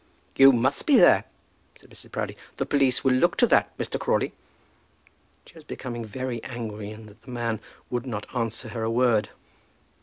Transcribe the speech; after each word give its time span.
"You 0.35 0.51
must 0.51 0.87
be 0.87 0.95
there," 0.95 1.25
said 1.77 1.91
Mrs. 1.91 2.11
Proudie. 2.11 2.35
"The 2.57 2.65
police 2.65 3.03
will 3.03 3.13
look 3.13 3.37
to 3.37 3.45
that, 3.45 3.77
Mr. 3.77 3.99
Crawley." 3.99 4.33
She 5.45 5.53
was 5.53 5.63
becoming 5.63 6.03
very 6.03 6.43
angry 6.43 6.89
in 6.89 7.05
that 7.05 7.21
the 7.21 7.29
man 7.29 7.59
would 7.91 8.07
not 8.07 8.25
answer 8.35 8.69
her 8.69 8.81
a 8.81 8.89
word. 8.89 9.29